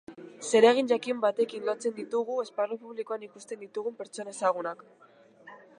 [0.45, 4.85] Zeregin jakin batekin lotzen ditugu esparru publikoan ikusten ditugun pertsona ezagunak.